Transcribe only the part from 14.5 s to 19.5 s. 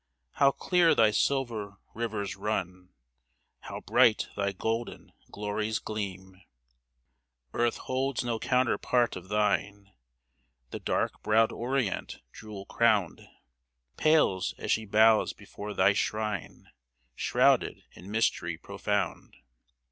as she bows before thy shrine, Shrouded in mystery profound.